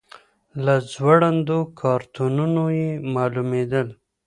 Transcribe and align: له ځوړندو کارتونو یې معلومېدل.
له 0.65 0.75
ځوړندو 0.91 1.59
کارتونو 1.79 2.63
یې 2.79 2.89
معلومېدل. 3.13 3.87